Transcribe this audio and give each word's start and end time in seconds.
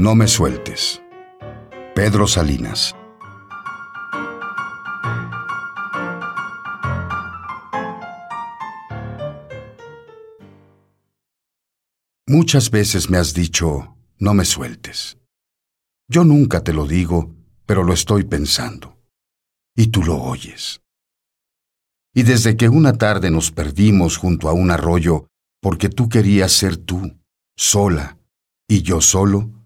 No 0.00 0.14
me 0.14 0.28
sueltes. 0.28 1.02
Pedro 1.96 2.28
Salinas. 2.28 2.94
Muchas 12.28 12.70
veces 12.70 13.10
me 13.10 13.18
has 13.18 13.34
dicho, 13.34 13.96
no 14.20 14.34
me 14.34 14.44
sueltes. 14.44 15.18
Yo 16.08 16.22
nunca 16.22 16.62
te 16.62 16.72
lo 16.72 16.86
digo, 16.86 17.34
pero 17.66 17.82
lo 17.82 17.92
estoy 17.92 18.22
pensando. 18.22 19.00
Y 19.74 19.88
tú 19.88 20.04
lo 20.04 20.22
oyes. 20.22 20.80
Y 22.14 22.22
desde 22.22 22.56
que 22.56 22.68
una 22.68 22.92
tarde 22.92 23.32
nos 23.32 23.50
perdimos 23.50 24.16
junto 24.16 24.48
a 24.48 24.52
un 24.52 24.70
arroyo 24.70 25.26
porque 25.60 25.88
tú 25.88 26.08
querías 26.08 26.52
ser 26.52 26.76
tú, 26.76 27.18
sola, 27.56 28.16
y 28.68 28.82
yo 28.82 29.00
solo, 29.00 29.57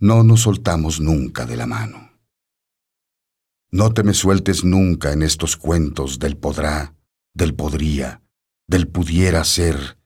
no 0.00 0.24
nos 0.24 0.40
soltamos 0.40 0.98
nunca 0.98 1.44
de 1.44 1.56
la 1.58 1.66
mano. 1.66 2.10
No 3.70 3.92
te 3.92 4.02
me 4.02 4.14
sueltes 4.14 4.64
nunca 4.64 5.12
en 5.12 5.22
estos 5.22 5.56
cuentos 5.56 6.18
del 6.18 6.38
podrá, 6.38 6.96
del 7.34 7.54
podría, 7.54 8.22
del 8.66 8.88
pudiera 8.88 9.44
ser, 9.44 9.98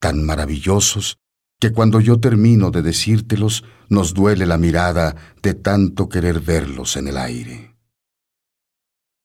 tan 0.00 0.24
maravillosos 0.24 1.18
que 1.60 1.70
cuando 1.70 2.00
yo 2.00 2.18
termino 2.18 2.70
de 2.70 2.82
decírtelos 2.82 3.62
nos 3.88 4.14
duele 4.14 4.46
la 4.46 4.56
mirada 4.56 5.14
de 5.42 5.54
tanto 5.54 6.08
querer 6.08 6.40
verlos 6.40 6.96
en 6.96 7.08
el 7.08 7.18
aire. 7.18 7.76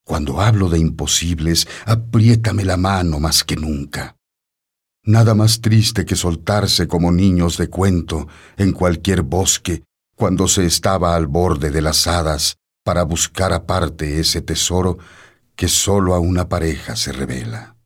Cuando 0.03 0.41
hablo 0.41 0.69
de 0.69 0.77
imposibles, 0.77 1.67
apriétame 1.85 2.63
la 2.65 2.77
mano 2.77 3.19
más 3.19 3.43
que 3.43 3.55
nunca. 3.55 4.17
Nada 5.03 5.33
más 5.35 5.61
triste 5.61 6.05
que 6.05 6.15
soltarse 6.15 6.87
como 6.87 7.11
niños 7.11 7.57
de 7.57 7.69
cuento 7.69 8.27
en 8.57 8.73
cualquier 8.73 9.21
bosque 9.21 9.86
cuando 10.17 10.47
se 10.47 10.65
estaba 10.65 11.15
al 11.15 11.27
borde 11.27 11.69
de 11.69 11.79
las 11.79 12.07
hadas 12.07 12.57
para 12.83 13.03
buscar 13.03 13.53
aparte 13.53 14.19
ese 14.19 14.41
tesoro 14.41 14.97
que 15.55 15.67
sólo 15.67 16.15
a 16.15 16.19
una 16.19 16.49
pareja 16.49 16.95
se 16.95 17.11
revela. 17.11 17.77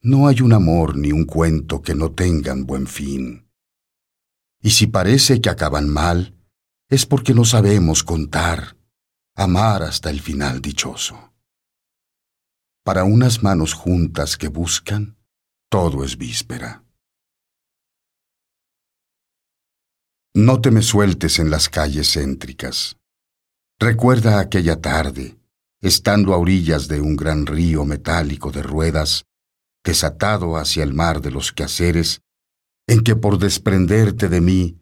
No 0.00 0.28
hay 0.28 0.40
un 0.40 0.54
amor 0.54 0.96
ni 0.96 1.12
un 1.12 1.26
cuento 1.26 1.82
que 1.82 1.94
no 1.94 2.12
tengan 2.12 2.64
buen 2.64 2.86
fin. 2.86 3.50
Y 4.62 4.70
si 4.70 4.86
parece 4.86 5.42
que 5.42 5.50
acaban 5.50 5.90
mal, 5.90 6.34
es 6.88 7.04
porque 7.04 7.34
no 7.34 7.44
sabemos 7.44 8.02
contar, 8.02 8.78
amar 9.34 9.82
hasta 9.82 10.08
el 10.08 10.22
final 10.22 10.62
dichoso. 10.62 11.34
Para 12.82 13.04
unas 13.04 13.42
manos 13.42 13.74
juntas 13.74 14.38
que 14.38 14.48
buscan, 14.48 15.18
todo 15.68 16.02
es 16.02 16.16
víspera. 16.16 16.87
No 20.34 20.60
te 20.60 20.70
me 20.70 20.82
sueltes 20.82 21.38
en 21.38 21.50
las 21.50 21.68
calles 21.68 22.12
céntricas. 22.12 22.96
Recuerda 23.80 24.40
aquella 24.40 24.80
tarde, 24.80 25.38
estando 25.80 26.34
a 26.34 26.36
orillas 26.36 26.86
de 26.86 27.00
un 27.00 27.16
gran 27.16 27.46
río 27.46 27.84
metálico 27.86 28.50
de 28.50 28.62
ruedas, 28.62 29.24
desatado 29.82 30.58
hacia 30.58 30.82
el 30.84 30.92
mar 30.92 31.22
de 31.22 31.30
los 31.30 31.52
quehaceres, 31.52 32.20
en 32.86 33.02
que 33.02 33.16
por 33.16 33.38
desprenderte 33.38 34.28
de 34.28 34.40
mí 34.42 34.80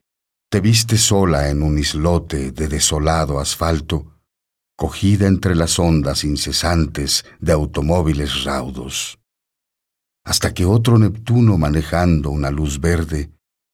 te 0.51 0.61
viste 0.61 0.99
sola 0.99 1.49
en 1.49 1.63
un 1.63 1.79
islote 1.79 2.51
de 2.51 2.67
desolado 2.67 3.39
asfalto, 3.39 4.19
cogida 4.77 5.29
entre 5.29 5.55
las 5.55 5.79
ondas 5.79 6.25
incesantes 6.25 7.25
de 7.39 7.53
automóviles 7.53 8.43
raudos, 8.43 9.19
hasta 10.25 10.53
que 10.53 10.65
otro 10.65 10.99
Neptuno 10.99 11.57
manejando 11.57 12.31
una 12.31 12.51
luz 12.51 12.81
verde 12.81 13.31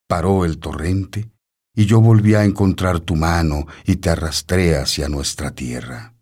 paró 0.07 0.45
el 0.45 0.59
torrente 0.59 1.32
y 1.75 1.87
yo 1.87 2.01
volví 2.01 2.35
a 2.35 2.45
encontrar 2.45 3.01
tu 3.01 3.17
mano 3.17 3.67
y 3.85 3.97
te 3.97 4.11
arrastré 4.11 4.77
hacia 4.77 5.09
nuestra 5.09 5.53
tierra. 5.53 6.15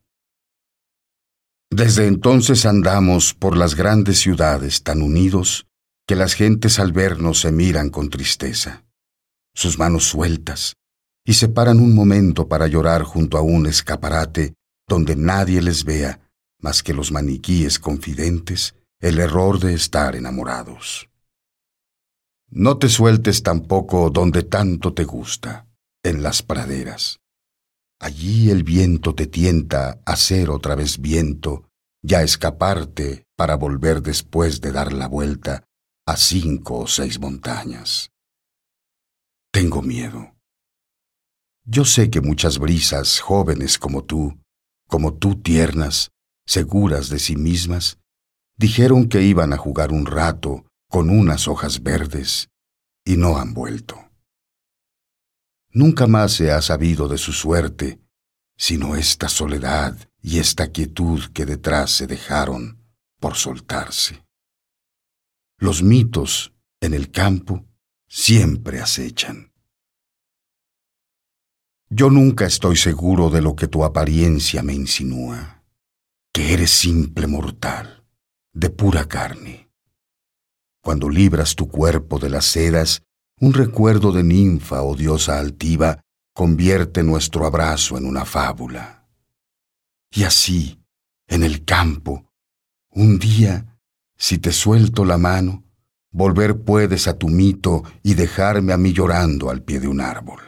Desde 1.71 2.07
entonces 2.07 2.67
andamos 2.67 3.35
por 3.35 3.57
las 3.57 3.75
grandes 3.75 4.19
ciudades 4.19 4.83
tan 4.83 5.03
unidos 5.03 5.67
que 6.07 6.17
las 6.17 6.35
gentes 6.35 6.81
al 6.81 6.93
vernos 6.93 7.41
se 7.41 7.53
miran 7.53 7.91
con 7.91 8.11
tristeza, 8.11 8.85
sus 9.55 9.79
manos 9.79 10.05
sueltas, 10.05 10.75
y 11.25 11.35
se 11.35 11.49
paran 11.49 11.79
un 11.79 11.95
momento 11.95 12.49
para 12.49 12.67
llorar 12.67 13.03
junto 13.05 13.39
a 13.39 13.43
un 13.43 13.67
escaparate 13.67 14.55
donde 14.89 15.15
nadie 15.15 15.63
les 15.63 15.85
vea 15.85 16.21
más 16.61 16.83
que 16.83 16.95
los 16.95 17.13
maniquíes 17.13 17.79
confidentes 17.79 18.75
el 19.01 19.19
error 19.19 19.59
de 19.59 19.75
estar 19.75 20.17
enamorados. 20.17 21.10
No 22.53 22.79
te 22.79 22.89
sueltes 22.89 23.45
tampoco 23.45 24.11
donde 24.11 24.43
tanto 24.43 24.93
te 24.93 25.05
gusta, 25.05 25.69
en 26.03 26.25
las 26.25 26.43
praderas. 26.43 27.21
Allí 28.01 28.51
el 28.51 28.65
viento 28.65 29.15
te 29.15 29.29
tienta 29.29 30.01
a 30.05 30.17
ser 30.17 30.51
otra 30.51 30.75
vez 30.75 31.01
viento, 31.01 31.69
ya 32.03 32.23
escaparte 32.23 33.25
para 33.37 33.55
volver 33.55 34.03
después 34.03 34.61
de 34.61 34.73
dar 34.73 34.93
la 34.93 35.07
vuelta 35.07 35.65
a 36.07 36.17
cinco 36.17 36.79
o 36.79 36.87
seis 36.89 37.21
montañas. 37.21 38.11
Tengo 39.53 39.81
miedo. 39.81 40.35
Yo 41.65 41.85
sé 41.85 42.11
que 42.11 42.21
muchas 42.21 42.59
brisas 42.59 43.21
jóvenes 43.21 43.79
como 43.79 44.03
tú, 44.03 44.41
como 44.89 45.15
tú 45.15 45.41
tiernas, 45.41 46.11
seguras 46.47 47.11
de 47.11 47.21
sí 47.21 47.37
mismas, 47.37 47.99
dijeron 48.57 49.09
que 49.09 49.23
iban 49.23 49.53
a 49.53 49.57
jugar 49.57 49.93
un 49.93 50.07
rato 50.07 50.65
con 50.91 51.09
unas 51.09 51.47
hojas 51.49 51.83
verdes 51.85 52.51
y 53.05 53.17
no 53.17 53.39
han 53.39 53.55
vuelto. 53.55 54.11
Nunca 55.71 56.09
más 56.09 56.33
se 56.33 56.51
ha 56.51 56.61
sabido 56.61 57.07
de 57.07 57.17
su 57.17 57.33
suerte, 57.33 58.01
sino 58.57 58.97
esta 58.97 59.29
soledad 59.29 59.97
y 60.21 60.41
esta 60.41 60.73
quietud 60.73 61.23
que 61.33 61.47
detrás 61.47 61.93
se 61.93 62.09
dejaron 62.09 62.85
por 63.21 63.37
soltarse. 63.37 64.27
Los 65.59 65.83
mitos 65.85 66.53
en 66.81 66.93
el 66.93 67.13
campo 67.13 67.65
siempre 68.09 68.81
acechan. 68.81 69.53
Yo 71.89 72.11
nunca 72.11 72.47
estoy 72.47 72.77
seguro 72.77 73.31
de 73.31 73.43
lo 73.43 73.55
que 73.55 73.69
tu 73.69 73.85
apariencia 73.85 74.65
me 74.65 74.75
insinúa, 74.75 75.63
que 76.33 76.53
eres 76.53 76.71
simple 76.71 77.29
mortal, 77.29 78.05
de 78.53 78.71
pura 78.71 79.07
carne. 79.07 79.70
Cuando 80.83 81.09
libras 81.09 81.55
tu 81.55 81.69
cuerpo 81.69 82.19
de 82.19 82.31
las 82.31 82.47
sedas, 82.47 83.03
un 83.39 83.53
recuerdo 83.53 84.13
de 84.13 84.23
ninfa 84.23 84.83
o 84.83 84.95
diosa 84.95 85.39
altiva 85.39 86.01
convierte 86.35 87.03
nuestro 87.03 87.47
abrazo 87.47 87.99
en 87.99 88.07
una 88.07 88.25
fábula. 88.25 89.09
Y 90.11 90.25
así, 90.25 90.83
en 91.29 91.43
el 91.43 91.65
campo, 91.65 92.31
un 92.91 93.19
día, 93.19 93.79
si 94.17 94.39
te 94.39 94.53
suelto 94.53 95.05
la 95.05 95.19
mano, 95.19 95.65
volver 96.11 96.63
puedes 96.63 97.09
a 97.09 97.17
tu 97.17 97.29
mito 97.29 97.85
y 98.03 98.15
dejarme 98.15 98.73
a 98.73 98.77
mí 98.77 98.93
llorando 98.93 99.51
al 99.51 99.63
pie 99.63 99.81
de 99.81 99.89
un 99.89 100.01
árbol, 100.01 100.41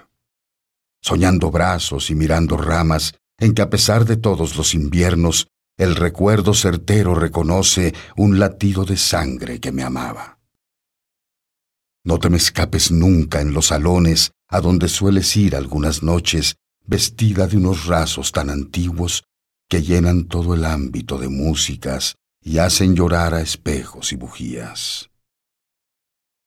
soñando 1.01 1.51
brazos 1.51 2.11
y 2.11 2.15
mirando 2.15 2.57
ramas 2.57 3.15
en 3.39 3.55
que 3.55 3.63
a 3.63 3.71
pesar 3.71 4.05
de 4.05 4.17
todos 4.17 4.57
los 4.57 4.75
inviernos, 4.75 5.49
el 5.77 5.97
recuerdo 5.97 6.55
certero 6.55 7.15
reconoce 7.15 7.95
un 8.17 8.39
latido 8.39 8.85
de 8.85 8.97
sangre 8.97 9.61
que 9.61 9.73
me 9.73 9.83
amaba. 9.83 10.39
No 12.05 12.19
te 12.19 12.31
me 12.31 12.37
escapes 12.37 12.91
nunca 12.91 13.41
en 13.41 13.53
los 13.53 13.67
salones 13.69 14.33
a 14.49 14.61
donde 14.61 14.89
sueles 14.89 15.37
ir 15.37 15.57
algunas 15.57 16.03
noches 16.03 16.57
vestida 16.85 17.47
de 17.47 17.57
unos 17.57 17.87
rasos 17.87 18.33
tan 18.33 18.51
antiguos 18.51 19.25
que 19.69 19.83
llenan 19.83 20.25
todo 20.25 20.55
el 20.55 20.65
ámbito 20.65 21.17
de 21.17 21.29
músicas 21.29 22.17
y 22.43 22.59
hacen 22.59 22.95
llorar 22.95 23.35
a 23.35 23.41
espejos 23.41 24.13
y 24.13 24.17
bujías. 24.17 25.09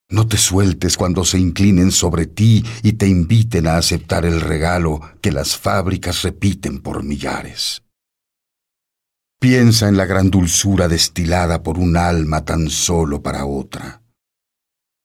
No 0.09 0.28
te 0.28 0.38
sueltes 0.38 0.97
cuando 0.97 1.26
se 1.26 1.40
inclinen 1.40 1.91
sobre 1.91 2.28
ti 2.28 2.64
y 2.84 2.94
te 2.94 3.08
inviten 3.08 3.66
a 3.66 3.78
aceptar 3.78 4.26
el 4.26 4.40
regalo 4.40 5.02
que 5.22 5.32
las 5.32 5.58
fábricas 5.58 6.22
repiten 6.22 6.79
por 6.79 7.03
millares. 7.03 7.84
Piensa 9.47 9.88
en 9.88 9.96
la 9.96 10.06
gran 10.08 10.32
dulzura 10.32 10.88
destilada 10.88 11.62
por 11.62 11.78
un 11.78 11.97
alma 11.97 12.44
tan 12.44 12.68
solo 12.68 13.22
para 13.22 13.46
otra 13.46 14.02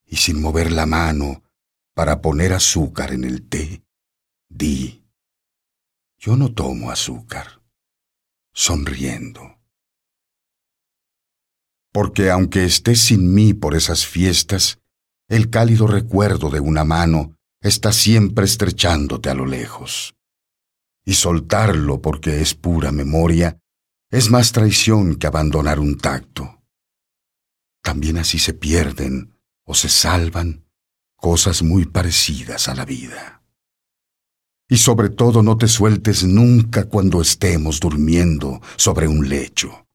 y 0.06 0.16
sin 0.16 0.40
mover 0.40 0.72
la 0.72 0.86
mano 0.86 1.42
para 1.94 2.22
poner 2.22 2.54
azúcar 2.54 3.12
en 3.12 3.24
el 3.24 3.46
té, 3.46 3.84
di, 4.48 5.04
yo 6.18 6.38
no 6.38 6.54
tomo 6.54 6.90
azúcar, 6.90 7.60
sonriendo. 8.54 9.58
Porque 11.92 12.30
aunque 12.30 12.64
estés 12.64 13.02
sin 13.02 13.34
mí 13.34 13.52
por 13.52 13.74
esas 13.74 14.06
fiestas, 14.06 14.78
el 15.28 15.50
cálido 15.50 15.86
recuerdo 15.86 16.48
de 16.48 16.60
una 16.60 16.84
mano 16.84 17.36
está 17.60 17.92
siempre 17.92 18.46
estrechándote 18.46 19.28
a 19.28 19.34
lo 19.34 19.44
lejos. 19.44 20.14
Y 21.04 21.12
soltarlo 21.12 22.00
porque 22.00 22.40
es 22.40 22.54
pura 22.54 22.90
memoria 22.90 23.59
es 24.10 24.28
más 24.30 24.50
traición 24.50 25.14
que 25.14 25.28
abandonar 25.28 25.78
un 25.78 25.96
tacto. 25.96 26.62
También 27.82 28.18
así 28.18 28.38
se 28.38 28.54
pierden 28.54 29.38
o 29.64 29.74
se 29.74 29.88
salvan 29.88 30.66
cosas 31.14 31.62
muy 31.62 31.86
parecidas 31.86 32.68
a 32.68 32.74
la 32.74 32.84
vida. 32.84 33.42
Y 34.68 34.78
sobre 34.78 35.10
todo 35.10 35.42
no 35.42 35.56
te 35.56 35.68
sueltes 35.68 36.24
nunca 36.24 36.84
cuando 36.84 37.20
estemos 37.20 37.78
durmiendo 37.78 38.60
sobre 38.76 39.06
un 39.06 39.28
lecho. 39.28 39.86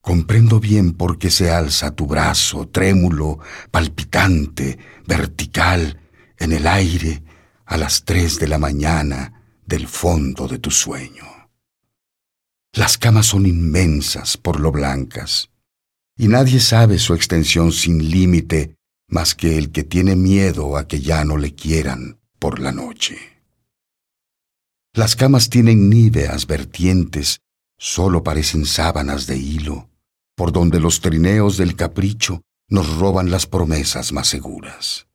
Comprendo 0.00 0.60
bien 0.60 0.92
por 0.92 1.18
qué 1.18 1.30
se 1.30 1.50
alza 1.50 1.94
tu 1.94 2.06
brazo 2.06 2.68
trémulo, 2.68 3.40
palpitante, 3.72 4.78
vertical, 5.06 6.00
en 6.38 6.52
el 6.52 6.66
aire, 6.68 7.24
a 7.64 7.76
las 7.76 8.04
tres 8.04 8.38
de 8.38 8.46
la 8.46 8.58
mañana 8.58 9.42
del 9.64 9.88
fondo 9.88 10.46
de 10.46 10.60
tu 10.60 10.70
sueño. 10.70 11.35
Las 12.76 12.98
camas 12.98 13.24
son 13.24 13.46
inmensas 13.46 14.36
por 14.36 14.60
lo 14.60 14.70
blancas, 14.70 15.48
y 16.14 16.28
nadie 16.28 16.60
sabe 16.60 16.98
su 16.98 17.14
extensión 17.14 17.72
sin 17.72 18.10
límite 18.10 18.76
más 19.08 19.34
que 19.34 19.56
el 19.56 19.72
que 19.72 19.82
tiene 19.82 20.14
miedo 20.14 20.76
a 20.76 20.86
que 20.86 21.00
ya 21.00 21.24
no 21.24 21.38
le 21.38 21.54
quieran 21.54 22.20
por 22.38 22.58
la 22.58 22.72
noche. 22.72 23.16
Las 24.92 25.16
camas 25.16 25.48
tienen 25.48 25.88
níveas 25.88 26.46
vertientes, 26.46 27.40
solo 27.78 28.22
parecen 28.22 28.66
sábanas 28.66 29.26
de 29.26 29.38
hilo, 29.38 29.88
por 30.34 30.52
donde 30.52 30.78
los 30.78 31.00
trineos 31.00 31.56
del 31.56 31.76
capricho 31.76 32.42
nos 32.68 32.98
roban 32.98 33.30
las 33.30 33.46
promesas 33.46 34.12
más 34.12 34.28
seguras. 34.28 35.06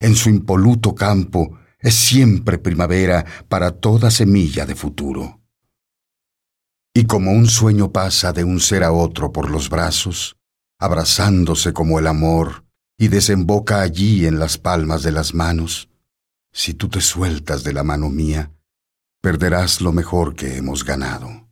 En 0.00 0.14
su 0.14 0.30
impoluto 0.30 0.94
campo 0.94 1.58
es 1.78 1.94
siempre 1.94 2.56
primavera 2.56 3.26
para 3.46 3.72
toda 3.72 4.10
semilla 4.10 4.64
de 4.64 4.74
futuro. 4.74 5.42
Y 6.96 7.04
como 7.04 7.32
un 7.32 7.46
sueño 7.46 7.92
pasa 7.92 8.32
de 8.32 8.42
un 8.42 8.58
ser 8.58 8.82
a 8.82 8.90
otro 8.90 9.30
por 9.30 9.50
los 9.50 9.68
brazos, 9.68 10.38
abrazándose 10.78 11.74
como 11.74 11.98
el 11.98 12.06
amor, 12.06 12.64
y 12.96 13.08
desemboca 13.08 13.82
allí 13.82 14.24
en 14.24 14.38
las 14.38 14.56
palmas 14.56 15.02
de 15.02 15.12
las 15.12 15.34
manos, 15.34 15.90
si 16.54 16.72
tú 16.72 16.88
te 16.88 17.02
sueltas 17.02 17.64
de 17.64 17.74
la 17.74 17.82
mano 17.82 18.08
mía, 18.08 18.50
perderás 19.20 19.82
lo 19.82 19.92
mejor 19.92 20.34
que 20.34 20.56
hemos 20.56 20.84
ganado 20.84 21.46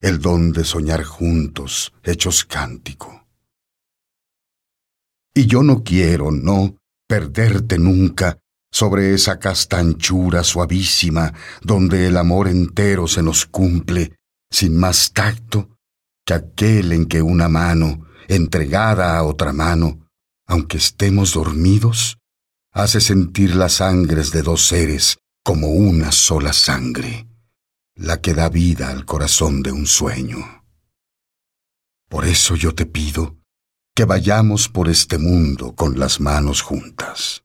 el 0.00 0.20
don 0.20 0.52
de 0.52 0.64
soñar 0.64 1.04
juntos, 1.04 1.92
hechos 2.02 2.42
cántico. 2.42 3.26
Y 5.34 5.44
yo 5.44 5.62
no 5.62 5.84
quiero, 5.84 6.30
no, 6.30 6.78
perderte 7.06 7.76
nunca 7.76 8.38
sobre 8.70 9.12
esa 9.12 9.38
castanchura 9.38 10.42
suavísima 10.42 11.34
donde 11.60 12.06
el 12.06 12.16
amor 12.16 12.48
entero 12.48 13.06
se 13.06 13.22
nos 13.22 13.44
cumple 13.44 14.16
sin 14.52 14.78
más 14.78 15.12
tacto 15.12 15.76
que 16.24 16.34
aquel 16.34 16.92
en 16.92 17.06
que 17.06 17.22
una 17.22 17.48
mano, 17.48 18.06
entregada 18.28 19.18
a 19.18 19.24
otra 19.24 19.52
mano, 19.52 20.08
aunque 20.46 20.76
estemos 20.76 21.32
dormidos, 21.32 22.18
hace 22.70 23.00
sentir 23.00 23.56
las 23.56 23.74
sangres 23.74 24.30
de 24.30 24.42
dos 24.42 24.66
seres 24.66 25.18
como 25.42 25.70
una 25.70 26.12
sola 26.12 26.52
sangre 26.52 27.26
la 27.94 28.20
que 28.20 28.34
da 28.34 28.48
vida 28.48 28.88
al 28.90 29.04
corazón 29.04 29.62
de 29.62 29.72
un 29.72 29.86
sueño. 29.86 30.64
Por 32.08 32.26
eso 32.26 32.56
yo 32.56 32.74
te 32.74 32.86
pido 32.86 33.38
que 33.94 34.04
vayamos 34.04 34.68
por 34.68 34.88
este 34.88 35.18
mundo 35.18 35.74
con 35.74 35.98
las 35.98 36.20
manos 36.20 36.62
juntas. 36.62 37.44